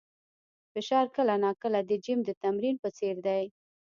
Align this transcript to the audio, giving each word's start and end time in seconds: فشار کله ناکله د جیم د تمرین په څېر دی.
فشار 0.73 1.05
کله 1.15 1.35
ناکله 1.43 1.79
د 1.89 1.91
جیم 2.03 2.19
د 2.25 2.29
تمرین 2.43 2.75
په 2.83 2.89
څېر 2.97 3.15
دی. 3.27 3.43